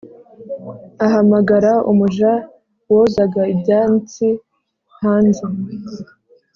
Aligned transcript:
ahamagara 1.05 1.71
umuja 1.91 2.31
wozaga 2.93 3.41
ibyansi 3.53 4.27
hanze 4.99 5.43